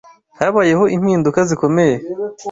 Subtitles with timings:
[0.39, 1.95] habayeho impinduka zikomeye